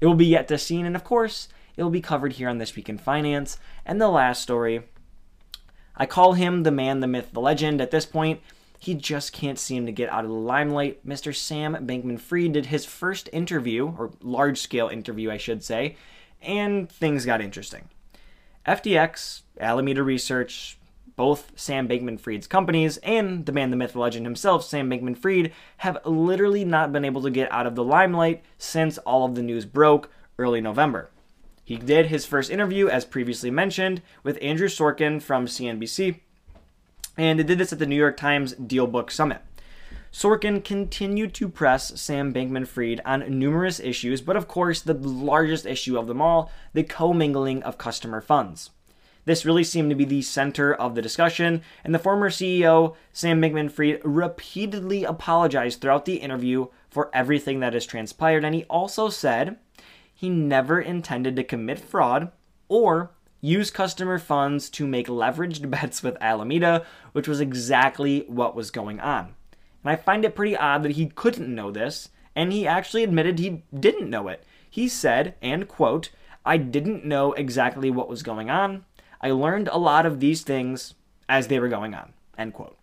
it 0.00 0.06
will 0.06 0.14
be 0.14 0.24
yet 0.24 0.48
to 0.48 0.56
seen, 0.56 0.86
and 0.86 0.96
of 0.96 1.04
course, 1.04 1.48
it 1.76 1.82
will 1.82 1.90
be 1.90 2.00
covered 2.00 2.32
here 2.32 2.48
on 2.48 2.56
This 2.56 2.74
Week 2.74 2.88
in 2.88 2.96
Finance. 2.96 3.58
And 3.84 4.00
the 4.00 4.08
last 4.08 4.40
story 4.40 4.84
I 5.94 6.06
call 6.06 6.32
him 6.32 6.62
the 6.62 6.70
man, 6.70 7.00
the 7.00 7.06
myth, 7.06 7.32
the 7.34 7.40
legend. 7.42 7.82
At 7.82 7.90
this 7.90 8.06
point, 8.06 8.40
he 8.78 8.94
just 8.94 9.34
can't 9.34 9.58
seem 9.58 9.84
to 9.84 9.92
get 9.92 10.08
out 10.08 10.24
of 10.24 10.30
the 10.30 10.36
limelight. 10.36 11.06
Mr. 11.06 11.36
Sam 11.36 11.74
Bankman 11.86 12.18
Fried 12.18 12.54
did 12.54 12.66
his 12.66 12.86
first 12.86 13.28
interview, 13.30 13.88
or 13.98 14.12
large 14.22 14.58
scale 14.58 14.88
interview, 14.88 15.30
I 15.30 15.36
should 15.36 15.62
say, 15.62 15.96
and 16.40 16.90
things 16.90 17.26
got 17.26 17.42
interesting. 17.42 17.90
FTX, 18.66 19.42
Alameda 19.60 20.02
Research, 20.02 20.78
both 21.16 21.52
Sam 21.56 21.88
Bankman 21.88 22.18
Fried's 22.18 22.46
companies 22.46 22.96
and 22.98 23.46
the 23.46 23.52
man, 23.52 23.70
the 23.70 23.76
myth, 23.76 23.92
the 23.92 23.98
legend 23.98 24.26
himself, 24.26 24.64
Sam 24.64 24.90
Bankman 24.90 25.16
Fried, 25.16 25.52
have 25.78 25.98
literally 26.04 26.64
not 26.64 26.92
been 26.92 27.04
able 27.04 27.22
to 27.22 27.30
get 27.30 27.50
out 27.52 27.66
of 27.66 27.74
the 27.74 27.84
limelight 27.84 28.42
since 28.58 28.98
all 28.98 29.24
of 29.24 29.34
the 29.34 29.42
news 29.42 29.66
broke 29.66 30.10
early 30.38 30.60
November. 30.60 31.10
He 31.64 31.76
did 31.76 32.06
his 32.06 32.26
first 32.26 32.50
interview, 32.50 32.88
as 32.88 33.04
previously 33.04 33.50
mentioned, 33.50 34.02
with 34.22 34.38
Andrew 34.42 34.68
Sorkin 34.68 35.22
from 35.22 35.46
CNBC, 35.46 36.20
and 37.16 37.38
it 37.38 37.46
did 37.46 37.58
this 37.58 37.72
at 37.72 37.78
the 37.78 37.86
New 37.86 37.96
York 37.96 38.16
Times 38.16 38.54
DealBook 38.54 39.10
Summit. 39.10 39.42
Sorkin 40.12 40.62
continued 40.62 41.32
to 41.34 41.48
press 41.48 41.98
Sam 41.98 42.34
Bankman 42.34 42.66
Fried 42.66 43.00
on 43.04 43.38
numerous 43.38 43.80
issues, 43.80 44.20
but 44.20 44.36
of 44.36 44.46
course, 44.46 44.82
the 44.82 44.92
largest 44.92 45.64
issue 45.64 45.98
of 45.98 46.06
them 46.06 46.20
all 46.20 46.50
the 46.74 46.82
commingling 46.82 47.62
of 47.62 47.78
customer 47.78 48.20
funds. 48.20 48.70
This 49.24 49.44
really 49.44 49.64
seemed 49.64 49.90
to 49.90 49.96
be 49.96 50.04
the 50.04 50.22
center 50.22 50.74
of 50.74 50.94
the 50.94 51.02
discussion, 51.02 51.62
and 51.84 51.94
the 51.94 51.98
former 51.98 52.28
CEO, 52.28 52.96
Sam 53.12 53.40
Bankman 53.40 53.70
Fried, 53.70 54.00
repeatedly 54.04 55.04
apologized 55.04 55.80
throughout 55.80 56.04
the 56.04 56.16
interview 56.16 56.66
for 56.90 57.10
everything 57.14 57.60
that 57.60 57.74
has 57.74 57.86
transpired, 57.86 58.44
and 58.44 58.54
he 58.54 58.64
also 58.64 59.08
said 59.08 59.58
he 60.12 60.28
never 60.28 60.80
intended 60.80 61.36
to 61.36 61.44
commit 61.44 61.78
fraud 61.78 62.32
or 62.68 63.12
use 63.40 63.70
customer 63.70 64.18
funds 64.18 64.70
to 64.70 64.86
make 64.86 65.08
leveraged 65.08 65.68
bets 65.70 66.02
with 66.02 66.16
Alameda, 66.20 66.84
which 67.12 67.28
was 67.28 67.40
exactly 67.40 68.24
what 68.28 68.56
was 68.56 68.70
going 68.70 69.00
on. 69.00 69.34
And 69.84 69.92
I 69.92 69.96
find 69.96 70.24
it 70.24 70.34
pretty 70.34 70.56
odd 70.56 70.82
that 70.84 70.92
he 70.92 71.06
couldn't 71.06 71.54
know 71.54 71.70
this, 71.70 72.08
and 72.34 72.52
he 72.52 72.66
actually 72.66 73.04
admitted 73.04 73.38
he 73.38 73.62
didn't 73.78 74.10
know 74.10 74.28
it. 74.28 74.44
He 74.68 74.88
said, 74.88 75.34
and 75.42 75.68
quote, 75.68 76.10
I 76.44 76.56
didn't 76.56 77.04
know 77.04 77.32
exactly 77.34 77.90
what 77.90 78.08
was 78.08 78.22
going 78.22 78.48
on. 78.50 78.84
I 79.22 79.30
learned 79.30 79.68
a 79.68 79.78
lot 79.78 80.06
of 80.06 80.20
these 80.20 80.42
things 80.42 80.94
as 81.28 81.48
they 81.48 81.60
were 81.60 81.68
going 81.68 81.94
on, 81.94 82.12
end 82.36 82.54
quote. 82.54 82.76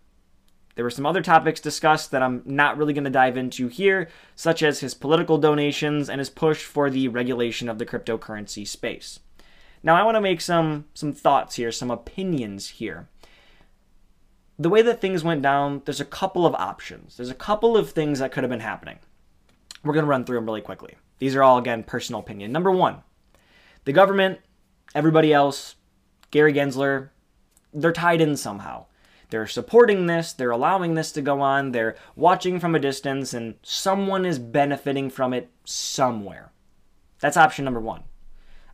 There 0.75 0.85
were 0.85 0.89
some 0.89 1.05
other 1.05 1.21
topics 1.21 1.59
discussed 1.59 2.11
that 2.11 2.23
I'm 2.23 2.41
not 2.45 2.77
really 2.77 2.93
going 2.93 3.03
to 3.03 3.09
dive 3.09 3.35
into 3.35 3.67
here, 3.67 4.07
such 4.35 4.63
as 4.63 4.79
his 4.79 4.93
political 4.93 5.37
donations 5.37 6.09
and 6.09 6.19
his 6.19 6.29
push 6.29 6.63
for 6.63 6.89
the 6.89 7.09
regulation 7.09 7.67
of 7.67 7.79
the 7.79 7.85
cryptocurrency 7.85 8.65
space. 8.65 9.19
Now, 9.83 9.95
I 9.95 10.03
want 10.03 10.15
to 10.15 10.21
make 10.21 10.39
some 10.39 10.85
some 10.93 11.11
thoughts 11.11 11.55
here, 11.55 11.71
some 11.71 11.91
opinions 11.91 12.69
here. 12.69 13.09
The 14.57 14.69
way 14.69 14.81
that 14.81 15.01
things 15.01 15.23
went 15.23 15.41
down, 15.41 15.81
there's 15.83 16.01
a 16.01 16.05
couple 16.05 16.45
of 16.45 16.55
options. 16.55 17.17
There's 17.17 17.29
a 17.29 17.35
couple 17.35 17.75
of 17.75 17.91
things 17.91 18.19
that 18.19 18.31
could 18.31 18.43
have 18.43 18.51
been 18.51 18.59
happening. 18.59 18.99
We're 19.83 19.93
going 19.93 20.05
to 20.05 20.09
run 20.09 20.25
through 20.25 20.37
them 20.37 20.45
really 20.45 20.61
quickly. 20.61 20.95
These 21.19 21.35
are 21.35 21.43
all 21.43 21.57
again 21.57 21.83
personal 21.83 22.21
opinion. 22.21 22.51
Number 22.51 22.71
1, 22.71 23.01
the 23.85 23.93
government, 23.93 24.39
everybody 24.95 25.33
else, 25.33 25.75
Gary 26.31 26.53
Gensler, 26.53 27.09
they're 27.73 27.91
tied 27.91 28.21
in 28.21 28.37
somehow. 28.37 28.85
They're 29.29 29.47
supporting 29.47 30.07
this, 30.07 30.33
they're 30.33 30.49
allowing 30.49 30.95
this 30.95 31.11
to 31.11 31.21
go 31.21 31.41
on, 31.41 31.71
they're 31.71 31.95
watching 32.15 32.59
from 32.59 32.73
a 32.73 32.79
distance, 32.79 33.33
and 33.33 33.55
someone 33.61 34.25
is 34.25 34.39
benefiting 34.39 35.09
from 35.09 35.33
it 35.33 35.51
somewhere. 35.65 36.51
That's 37.19 37.37
option 37.37 37.65
number 37.65 37.79
one. 37.79 38.03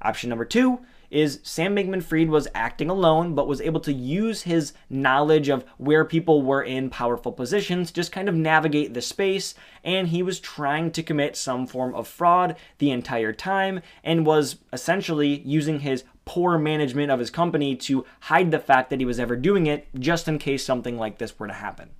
Option 0.02 0.30
number 0.30 0.46
two 0.46 0.80
is 1.12 1.40
Sam 1.44 1.76
Bankman 1.76 2.04
Fried 2.04 2.30
was 2.30 2.48
acting 2.56 2.90
alone, 2.90 3.36
but 3.36 3.48
was 3.48 3.62
able 3.62 3.80
to 3.82 3.94
use 3.94 4.44
his 4.44 4.74
knowledge 4.90 5.50
of 5.50 5.66
where 5.78 6.04
people 6.04 6.42
were 6.42 6.64
in 6.64 6.90
powerful 6.90 7.32
positions, 7.32 7.92
just 7.92 8.12
kind 8.12 8.28
of 8.28 8.36
navigate 8.36 8.94
the 8.94 9.02
space, 9.02 9.56
and 9.84 10.08
he 10.08 10.24
was 10.24 10.40
trying 10.40 10.92
to 10.92 11.04
commit 11.04 11.36
some 11.36 11.68
form 11.68 11.94
of 11.96 12.08
fraud 12.08 12.56
the 12.80 12.92
entire 12.92 13.34
time, 13.34 13.82
and 14.04 14.26
was 14.26 14.58
essentially 14.74 15.42
using 15.46 15.80
his 15.82 16.04
poor 16.26 16.58
management 16.58 17.12
of 17.12 17.20
his 17.20 17.30
company 17.30 17.76
to 17.76 18.06
hide 18.22 18.52
the 18.52 18.60
fact 18.60 18.90
that 18.90 19.00
he 19.00 19.06
was 19.06 19.20
ever 19.20 19.36
doing 19.36 19.68
it, 19.68 19.88
just 19.98 20.28
in 20.28 20.40
case 20.40 20.66
something 20.66 20.98
like 20.98 21.18
this 21.18 21.38
were 21.40 21.48
to 21.48 21.54
happen. 21.54 21.92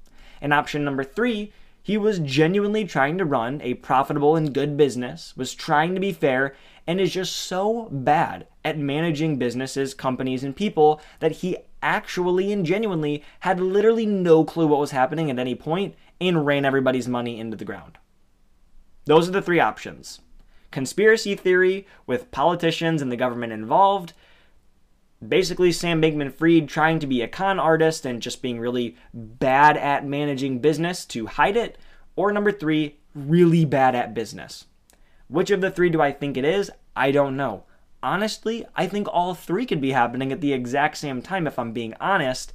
And 0.42 0.54
option 0.54 0.84
number 0.84 1.04
three 1.04 1.54
he 1.86 1.98
was 1.98 2.18
genuinely 2.18 2.84
trying 2.84 3.16
to 3.20 3.26
run 3.26 3.62
a 3.62 3.76
profitable 3.76 4.36
and 4.36 4.56
good 4.56 4.76
business, 4.76 5.38
was 5.38 5.54
trying 5.54 5.94
to 5.94 6.02
be 6.02 6.12
fair, 6.12 6.56
and 6.88 7.00
is 7.00 7.14
just 7.14 7.36
so 7.36 7.88
bad 7.92 8.48
at 8.64 8.76
managing 8.80 9.38
businesses, 9.38 9.94
companies, 9.94 10.44
and 10.44 10.56
people 10.56 11.00
that 11.20 11.32
he 11.32 11.58
actually 11.84 12.52
and 12.52 12.66
genuinely 12.66 13.24
had 13.42 13.60
literally 13.60 14.08
no 14.08 14.44
clue 14.44 14.66
what 14.66 14.80
was 14.80 14.90
happening 14.90 15.30
at 15.30 15.38
any 15.38 15.54
point 15.54 15.94
and 16.20 16.48
ran 16.48 16.66
everybody's 16.66 17.08
money 17.08 17.40
into 17.40 17.56
the 17.56 17.64
ground. 17.64 18.00
Those 19.06 19.30
are 19.30 19.34
the 19.34 19.42
three 19.44 19.60
options 19.60 20.22
conspiracy 20.76 21.36
theory 21.36 21.88
with 22.06 22.32
politicians 22.32 23.02
and 23.02 23.10
the 23.10 23.16
government 23.16 23.54
involved. 23.54 24.12
Basically, 25.26 25.72
Sam 25.72 26.02
Bankman 26.02 26.34
Fried 26.34 26.68
trying 26.68 27.00
to 27.00 27.08
be 27.08 27.22
a 27.22 27.30
con 27.30 27.62
artist 27.62 28.06
and 28.06 28.22
just 28.22 28.42
being 28.42 28.60
really 28.60 28.98
bad 29.14 29.78
at 29.78 30.06
managing 30.06 30.60
business 30.60 31.06
to 31.06 31.28
hide 31.28 31.56
it. 31.56 31.78
Or 32.18 32.34
number 32.34 32.52
three, 32.52 32.98
really 33.14 33.64
bad 33.64 33.96
at 33.96 34.14
business. 34.14 34.66
Which 35.30 35.50
of 35.50 35.62
the 35.62 35.72
three 35.72 35.90
do 35.90 36.02
I 36.02 36.12
think 36.12 36.36
it 36.36 36.44
is? 36.44 36.70
I 36.94 37.12
don't 37.12 37.38
know. 37.38 37.64
Honestly, 38.04 38.66
I 38.76 38.86
think 38.86 39.08
all 39.10 39.34
three 39.34 39.66
could 39.66 39.80
be 39.80 39.94
happening 39.94 40.34
at 40.34 40.42
the 40.42 40.52
exact 40.52 40.98
same 40.98 41.22
time, 41.22 41.48
if 41.48 41.58
I'm 41.58 41.72
being 41.72 41.94
honest. 42.02 42.52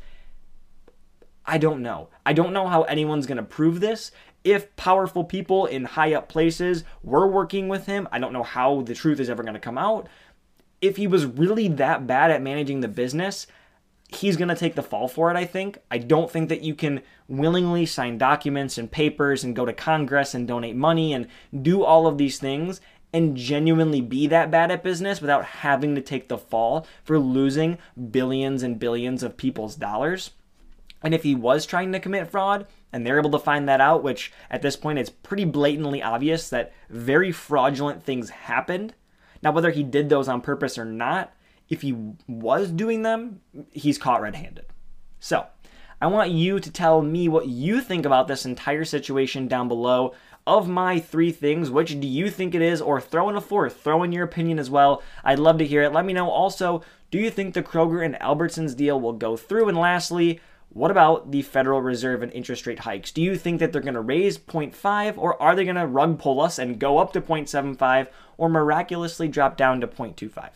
I 1.46 1.56
don't 1.56 1.80
know. 1.80 2.10
I 2.26 2.34
don't 2.34 2.52
know 2.52 2.68
how 2.68 2.82
anyone's 2.82 3.26
going 3.26 3.38
to 3.38 3.42
prove 3.42 3.80
this 3.80 4.12
if 4.44 4.74
powerful 4.76 5.24
people 5.24 5.66
in 5.66 5.84
high 5.84 6.14
up 6.14 6.28
places 6.28 6.84
were 7.02 7.26
working 7.26 7.68
with 7.68 7.86
him, 7.86 8.08
I 8.10 8.18
don't 8.18 8.32
know 8.32 8.42
how 8.42 8.82
the 8.82 8.94
truth 8.94 9.20
is 9.20 9.28
ever 9.28 9.42
going 9.42 9.54
to 9.54 9.60
come 9.60 9.78
out. 9.78 10.08
If 10.80 10.96
he 10.96 11.06
was 11.06 11.26
really 11.26 11.68
that 11.68 12.06
bad 12.06 12.30
at 12.30 12.42
managing 12.42 12.80
the 12.80 12.88
business, 12.88 13.46
he's 14.08 14.36
going 14.36 14.48
to 14.48 14.54
take 14.54 14.74
the 14.74 14.82
fall 14.82 15.08
for 15.08 15.30
it, 15.30 15.36
I 15.36 15.44
think. 15.44 15.78
I 15.90 15.98
don't 15.98 16.30
think 16.30 16.48
that 16.48 16.62
you 16.62 16.74
can 16.74 17.02
willingly 17.28 17.86
sign 17.86 18.18
documents 18.18 18.78
and 18.78 18.90
papers 18.90 19.44
and 19.44 19.54
go 19.54 19.66
to 19.66 19.72
Congress 19.72 20.34
and 20.34 20.48
donate 20.48 20.76
money 20.76 21.12
and 21.12 21.28
do 21.62 21.84
all 21.84 22.06
of 22.06 22.18
these 22.18 22.38
things 22.38 22.80
and 23.12 23.36
genuinely 23.36 24.00
be 24.00 24.26
that 24.28 24.50
bad 24.50 24.70
at 24.70 24.82
business 24.82 25.20
without 25.20 25.44
having 25.44 25.94
to 25.94 26.00
take 26.00 26.28
the 26.28 26.38
fall 26.38 26.86
for 27.02 27.18
losing 27.18 27.76
billions 28.10 28.62
and 28.62 28.78
billions 28.78 29.22
of 29.22 29.36
people's 29.36 29.76
dollars. 29.76 30.30
And 31.02 31.14
if 31.14 31.22
he 31.22 31.34
was 31.34 31.66
trying 31.66 31.92
to 31.92 32.00
commit 32.00 32.30
fraud, 32.30 32.66
and 32.92 33.06
they're 33.06 33.18
able 33.18 33.30
to 33.30 33.38
find 33.38 33.68
that 33.68 33.80
out, 33.80 34.02
which 34.02 34.32
at 34.50 34.62
this 34.62 34.76
point 34.76 34.98
it's 34.98 35.10
pretty 35.10 35.44
blatantly 35.44 36.02
obvious 36.02 36.48
that 36.50 36.72
very 36.88 37.32
fraudulent 37.32 38.02
things 38.02 38.30
happened. 38.30 38.94
Now, 39.42 39.52
whether 39.52 39.70
he 39.70 39.82
did 39.82 40.08
those 40.08 40.28
on 40.28 40.40
purpose 40.40 40.76
or 40.78 40.84
not, 40.84 41.32
if 41.68 41.82
he 41.82 41.96
was 42.26 42.70
doing 42.70 43.02
them, 43.02 43.40
he's 43.72 43.98
caught 43.98 44.20
red 44.20 44.34
handed. 44.34 44.66
So, 45.20 45.46
I 46.02 46.06
want 46.06 46.30
you 46.30 46.58
to 46.60 46.70
tell 46.70 47.02
me 47.02 47.28
what 47.28 47.46
you 47.46 47.82
think 47.82 48.06
about 48.06 48.26
this 48.26 48.46
entire 48.46 48.84
situation 48.84 49.48
down 49.48 49.68
below. 49.68 50.14
Of 50.46 50.66
my 50.66 50.98
three 50.98 51.30
things, 51.30 51.70
which 51.70 52.00
do 52.00 52.08
you 52.08 52.30
think 52.30 52.54
it 52.54 52.62
is? 52.62 52.80
Or 52.80 53.00
throw 53.00 53.28
in 53.28 53.36
a 53.36 53.40
fourth, 53.40 53.82
throw 53.82 54.02
in 54.02 54.10
your 54.10 54.24
opinion 54.24 54.58
as 54.58 54.70
well. 54.70 55.02
I'd 55.22 55.38
love 55.38 55.58
to 55.58 55.66
hear 55.66 55.82
it. 55.82 55.92
Let 55.92 56.06
me 56.06 56.14
know 56.14 56.30
also 56.30 56.82
Do 57.10 57.18
you 57.18 57.30
think 57.30 57.52
the 57.52 57.62
Kroger 57.62 58.04
and 58.04 58.14
Albertsons 58.16 58.74
deal 58.74 58.98
will 58.98 59.12
go 59.12 59.36
through? 59.36 59.68
And 59.68 59.76
lastly, 59.76 60.40
what 60.72 60.92
about 60.92 61.32
the 61.32 61.42
Federal 61.42 61.82
Reserve 61.82 62.22
and 62.22 62.32
interest 62.32 62.66
rate 62.66 62.80
hikes? 62.80 63.10
Do 63.10 63.22
you 63.22 63.36
think 63.36 63.58
that 63.58 63.72
they're 63.72 63.80
going 63.80 63.94
to 63.94 64.00
raise 64.00 64.38
0.5 64.38 65.18
or 65.18 65.40
are 65.42 65.56
they 65.56 65.64
going 65.64 65.76
to 65.76 65.86
rug 65.86 66.18
pull 66.18 66.40
us 66.40 66.58
and 66.58 66.78
go 66.78 66.98
up 66.98 67.12
to 67.12 67.20
0.75 67.20 68.06
or 68.38 68.48
miraculously 68.48 69.26
drop 69.26 69.56
down 69.56 69.80
to 69.80 69.88
0.25? 69.88 70.50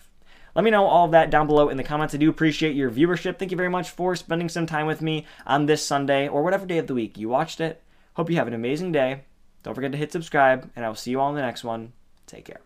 Let 0.54 0.64
me 0.64 0.70
know 0.70 0.86
all 0.86 1.06
of 1.06 1.10
that 1.10 1.30
down 1.30 1.48
below 1.48 1.68
in 1.68 1.76
the 1.76 1.82
comments. 1.82 2.14
I 2.14 2.18
do 2.18 2.30
appreciate 2.30 2.76
your 2.76 2.90
viewership. 2.90 3.38
Thank 3.38 3.50
you 3.50 3.56
very 3.56 3.68
much 3.68 3.90
for 3.90 4.14
spending 4.14 4.48
some 4.48 4.66
time 4.66 4.86
with 4.86 5.02
me 5.02 5.26
on 5.46 5.66
this 5.66 5.84
Sunday 5.84 6.28
or 6.28 6.44
whatever 6.44 6.64
day 6.64 6.78
of 6.78 6.86
the 6.86 6.94
week 6.94 7.18
you 7.18 7.28
watched 7.28 7.60
it. 7.60 7.82
Hope 8.14 8.30
you 8.30 8.36
have 8.36 8.46
an 8.46 8.54
amazing 8.54 8.92
day. 8.92 9.22
Don't 9.64 9.74
forget 9.74 9.90
to 9.90 9.98
hit 9.98 10.12
subscribe, 10.12 10.70
and 10.76 10.84
I 10.84 10.88
will 10.88 10.94
see 10.94 11.10
you 11.10 11.20
all 11.20 11.30
in 11.30 11.34
the 11.34 11.42
next 11.42 11.64
one. 11.64 11.92
Take 12.26 12.44
care. 12.44 12.60